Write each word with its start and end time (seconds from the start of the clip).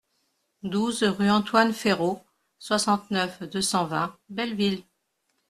douze 0.63 1.03
rue 1.03 1.29
Antoine 1.29 1.73
Ferraud, 1.73 2.23
soixante-neuf, 2.57 3.43
deux 3.43 3.61
cent 3.61 3.85
vingt, 3.85 4.17
Belleville 4.29 4.81